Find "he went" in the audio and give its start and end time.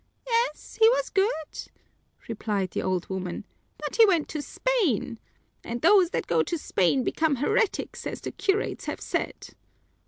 3.97-4.27